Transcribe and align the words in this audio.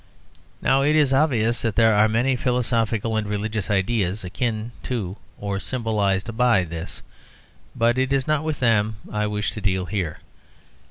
Now, 0.63 0.81
it 0.81 0.95
is 0.95 1.13
obvious 1.13 1.61
that 1.61 1.75
there 1.75 1.93
are 1.93 2.09
many 2.09 2.35
philosophical 2.35 3.15
and 3.15 3.27
religious 3.27 3.69
ideas 3.69 4.23
akin 4.23 4.71
to 4.81 5.15
or 5.37 5.59
symbolised 5.59 6.35
by 6.35 6.63
this; 6.63 7.03
but 7.75 7.99
it 7.99 8.11
is 8.11 8.25
not 8.27 8.43
with 8.43 8.59
them 8.59 8.95
I 9.11 9.27
wish 9.27 9.51
to 9.51 9.61
deal 9.61 9.85
here. 9.85 10.17